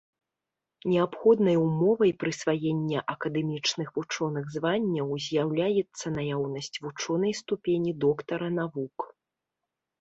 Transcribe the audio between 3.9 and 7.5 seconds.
вучоных званняў з'яўляецца наяўнасць вучонай